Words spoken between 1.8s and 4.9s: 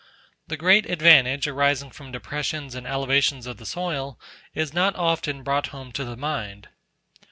from depressions and elevations of the soil, is